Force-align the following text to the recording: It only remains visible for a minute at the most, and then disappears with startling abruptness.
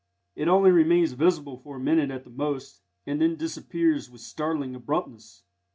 It 0.35 0.47
only 0.47 0.71
remains 0.71 1.11
visible 1.11 1.57
for 1.59 1.75
a 1.75 1.79
minute 1.79 2.09
at 2.09 2.23
the 2.23 2.31
most, 2.31 2.81
and 3.05 3.21
then 3.21 3.35
disappears 3.35 4.09
with 4.09 4.21
startling 4.21 4.73
abruptness. 4.73 5.43